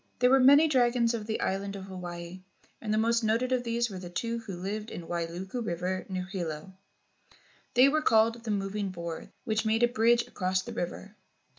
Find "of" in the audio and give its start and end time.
1.13-1.27, 1.75-1.83, 3.51-3.63